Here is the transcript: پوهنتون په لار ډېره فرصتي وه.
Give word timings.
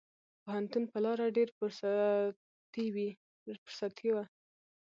پوهنتون 0.43 0.83
په 0.91 0.97
لار 1.03 1.19
ډېره 1.35 1.53
فرصتي 2.73 4.09
وه. 4.15 4.25